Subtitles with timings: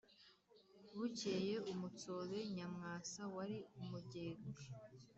[0.97, 4.63] Bukeye umutsobe Nyamwasa wari umugenga